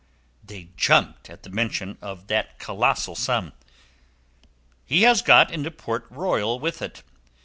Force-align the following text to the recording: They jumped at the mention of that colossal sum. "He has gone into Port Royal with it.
They 0.43 0.69
jumped 0.75 1.29
at 1.29 1.43
the 1.43 1.51
mention 1.51 1.99
of 2.01 2.25
that 2.25 2.57
colossal 2.57 3.13
sum. 3.13 3.53
"He 4.83 5.03
has 5.03 5.21
gone 5.21 5.53
into 5.53 5.69
Port 5.69 6.07
Royal 6.09 6.57
with 6.57 6.81
it. 6.81 7.03